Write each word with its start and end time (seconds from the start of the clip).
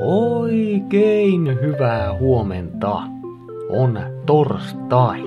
Oikein 0.00 1.60
hyvää 1.60 2.14
huomenta. 2.14 3.02
On 3.68 3.98
torstai. 4.26 5.22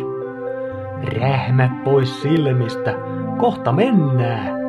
Rähmät 1.03 1.83
pois 1.83 2.21
silmistä. 2.21 2.95
Kohta 3.37 3.71
mennään. 3.71 4.61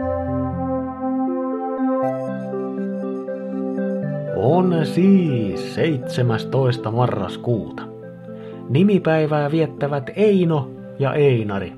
On 4.37 4.87
siis 4.87 5.75
17. 5.75 6.91
marraskuuta. 6.91 7.83
Nimipäivää 8.69 9.51
viettävät 9.51 10.11
Eino 10.17 10.71
ja 10.99 11.15
Einari. 11.15 11.73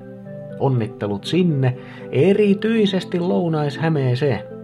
Onnittelut 0.59 1.23
sinne, 1.23 1.77
erityisesti 2.11 3.19
Lounais-Hämeeseen. 3.19 4.54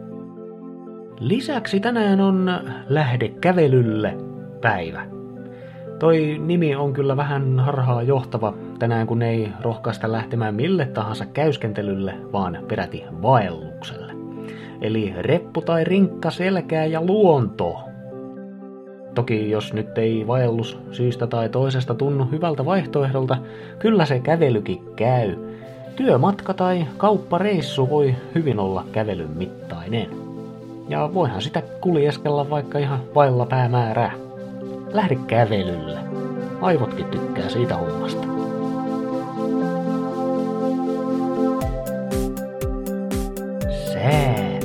Lisäksi 1.21 1.79
tänään 1.79 2.21
on 2.21 2.51
Lähde 2.89 3.27
kävelylle 3.27 4.17
päivä. 4.61 5.05
Toi 5.99 6.41
nimi 6.45 6.75
on 6.75 6.93
kyllä 6.93 7.17
vähän 7.17 7.59
harhaa 7.59 8.03
johtava 8.03 8.53
tänään, 8.79 9.07
kun 9.07 9.21
ei 9.21 9.51
rohkaista 9.61 10.11
lähtemään 10.11 10.55
mille 10.55 10.85
tahansa 10.85 11.25
käyskentelylle, 11.25 12.13
vaan 12.33 12.57
peräti 12.67 13.03
vaellukselle. 13.21 14.13
Eli 14.81 15.13
reppu 15.19 15.61
tai 15.61 15.83
rinkka 15.83 16.29
selkää 16.29 16.85
ja 16.85 17.01
luonto. 17.01 17.79
Toki 19.15 19.49
jos 19.51 19.73
nyt 19.73 19.97
ei 19.97 20.27
vaellus 20.27 20.79
syystä 20.91 21.27
tai 21.27 21.49
toisesta 21.49 21.95
tunnu 21.95 22.27
hyvältä 22.31 22.65
vaihtoehdolta, 22.65 23.37
kyllä 23.79 24.05
se 24.05 24.19
kävelykin 24.19 24.81
käy. 24.95 25.35
Työmatka 25.95 26.53
tai 26.53 26.85
kauppareissu 26.97 27.89
voi 27.89 28.15
hyvin 28.35 28.59
olla 28.59 28.85
kävelyn 28.91 29.37
mittainen. 29.37 30.30
Ja 30.89 31.09
voihan 31.13 31.41
sitä 31.41 31.61
kuljeskella 31.81 32.49
vaikka 32.49 32.79
ihan 32.79 32.99
vailla 33.15 33.45
päämäärää. 33.45 34.13
Lähde 34.93 35.15
kävelylle. 35.15 35.99
Aivotkin 36.61 37.05
tykkää 37.05 37.49
siitä 37.49 37.77
hommasta. 37.77 38.27
Sää. 43.93 44.59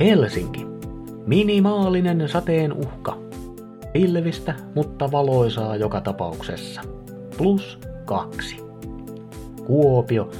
Helsinki. 0.00 0.66
Minimaalinen 1.26 2.28
sateen 2.28 2.72
uhka. 2.72 3.18
Pilvistä, 3.92 4.54
mutta 4.74 5.12
valoisaa 5.12 5.76
joka 5.76 6.00
tapauksessa. 6.00 6.80
Plus 7.38 7.78
kaksi. 8.04 8.56
Kuopio. 9.66 10.30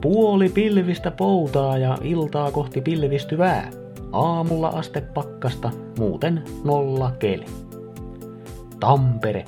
Puoli 0.00 0.48
pilvistä 0.48 1.10
poutaa 1.10 1.78
ja 1.78 1.98
iltaa 2.02 2.50
kohti 2.50 2.80
pilvistyvää. 2.80 3.70
Aamulla 4.12 4.68
aste 4.68 5.00
pakkasta, 5.00 5.70
muuten 5.98 6.42
nolla 6.64 7.10
keli. 7.18 7.44
Tampere, 8.80 9.44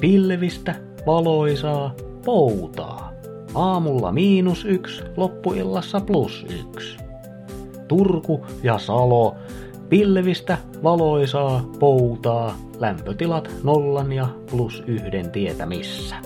pilvistä, 0.00 0.74
valoisaa, 1.06 1.94
poutaa. 2.24 3.12
Aamulla 3.54 4.12
miinus 4.12 4.64
yksi, 4.64 5.02
loppuillassa 5.16 6.00
plus 6.00 6.46
yksi. 6.60 6.98
Turku 7.88 8.46
ja 8.62 8.78
Salo, 8.78 9.36
pilvistä, 9.88 10.58
valoisaa, 10.82 11.64
poutaa, 11.78 12.54
lämpötilat 12.78 13.50
nollan 13.62 14.12
ja 14.12 14.28
plus 14.50 14.82
yhden 14.86 15.30
tietämissä. 15.30 16.16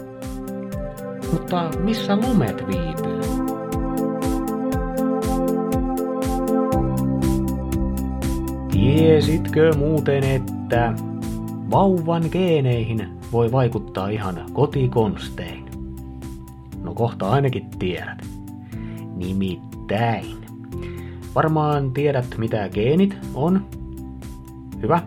Mutta 1.33 1.70
missä 1.78 2.16
lomet 2.16 2.64
viipyy? 2.66 3.62
Tiesitkö 8.97 9.73
muuten, 9.77 10.25
että 10.25 10.95
vauvan 11.71 12.23
geeneihin 12.31 13.09
voi 13.33 13.53
vaikuttaa 13.53 14.09
ihan 14.09 14.45
kotikonstein? 14.53 15.65
No 16.83 16.94
kohta 16.94 17.31
ainakin 17.31 17.66
tiedät. 17.78 18.19
Nimittäin. 19.16 20.37
Varmaan 21.34 21.93
tiedät, 21.93 22.27
mitä 22.39 22.69
geenit 22.69 23.16
on. 23.34 23.66
Hyvä. 24.83 25.03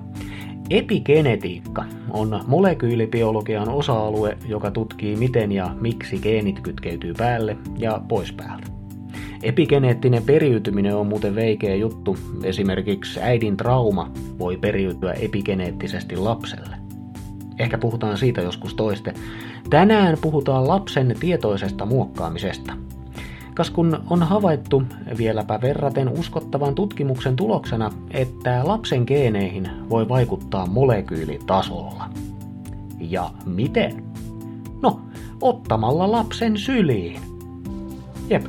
Epigenetiikka 0.70 1.86
on 2.10 2.44
molekyylibiologian 2.48 3.70
osa-alue, 3.70 4.38
joka 4.48 4.72
tutkii 4.72 5.16
miten 5.16 5.52
ja 5.52 5.76
miksi 5.82 6.18
geenit 6.18 6.60
kytkeytyy 6.60 7.14
päälle 7.14 7.58
ja 7.78 8.02
pois 8.08 8.32
päältä. 8.32 8.75
Epigeneettinen 9.44 10.24
periytyminen 10.24 10.96
on 10.96 11.08
muuten 11.08 11.36
veikeä 11.36 11.76
juttu. 11.76 12.18
Esimerkiksi 12.44 13.22
äidin 13.22 13.58
trauma 13.58 14.12
voi 14.40 14.58
periytyä 14.58 15.14
epigeneettisesti 15.14 16.16
lapselle. 16.16 16.76
Ehkä 17.60 17.78
puhutaan 17.78 18.18
siitä 18.18 18.42
joskus 18.42 18.74
toiste. 18.74 19.14
Tänään 19.70 20.18
puhutaan 20.22 20.68
lapsen 20.68 21.16
tietoisesta 21.20 21.86
muokkaamisesta. 21.86 22.74
Kas 23.54 23.70
kun 23.70 24.00
on 24.10 24.24
havaittu 24.24 24.84
vieläpä 25.18 25.60
verraten 25.62 26.10
uskottavan 26.10 26.76
tutkimuksen 26.76 27.36
tuloksena, 27.36 27.92
että 28.12 28.62
lapsen 28.64 29.04
geeneihin 29.08 29.70
voi 29.90 30.10
vaikuttaa 30.10 30.66
molekyylitasolla. 30.66 32.10
Ja 33.00 33.32
miten? 33.46 34.04
No, 34.82 35.02
ottamalla 35.42 36.12
lapsen 36.12 36.58
syliin. 36.58 37.22
Jep, 38.30 38.46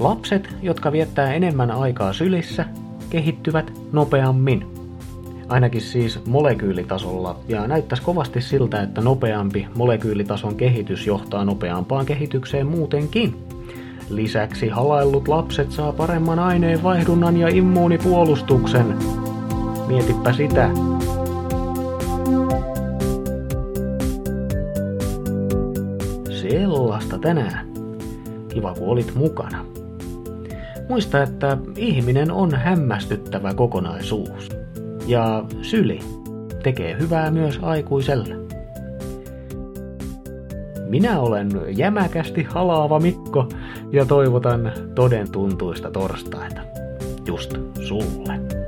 Lapset, 0.00 0.48
jotka 0.62 0.92
viettää 0.92 1.34
enemmän 1.34 1.70
aikaa 1.70 2.12
sylissä, 2.12 2.64
kehittyvät 3.10 3.72
nopeammin. 3.92 4.66
Ainakin 5.48 5.80
siis 5.80 6.26
molekyylitasolla, 6.26 7.38
ja 7.48 7.66
näyttäisi 7.66 8.02
kovasti 8.02 8.40
siltä, 8.40 8.82
että 8.82 9.00
nopeampi 9.00 9.66
molekyylitason 9.74 10.56
kehitys 10.56 11.06
johtaa 11.06 11.44
nopeampaan 11.44 12.06
kehitykseen 12.06 12.66
muutenkin. 12.66 13.36
Lisäksi 14.10 14.68
halaillut 14.68 15.28
lapset 15.28 15.72
saa 15.72 15.92
paremman 15.92 16.38
aineenvaihdunnan 16.38 17.36
ja 17.36 17.48
immuunipuolustuksen. 17.48 18.96
Mietipä 19.86 20.32
sitä. 20.32 20.70
Sellaista 26.40 27.18
tänään. 27.18 27.66
Kiva 28.48 28.74
kun 28.74 28.88
olit 28.88 29.14
mukana. 29.14 29.79
Muista, 30.90 31.22
että 31.22 31.58
ihminen 31.76 32.30
on 32.30 32.54
hämmästyttävä 32.54 33.54
kokonaisuus. 33.54 34.48
Ja 35.06 35.44
syli 35.62 35.98
tekee 36.62 36.96
hyvää 37.00 37.30
myös 37.30 37.58
aikuiselle. 37.62 38.36
Minä 40.88 41.20
olen 41.20 41.48
jämäkästi 41.68 42.42
halaava 42.42 43.00
Mikko 43.00 43.48
ja 43.92 44.04
toivotan 44.04 44.72
toden 44.94 45.32
tuntuista 45.32 45.90
torstaita. 45.90 46.60
Just 47.26 47.54
sulle. 47.80 48.59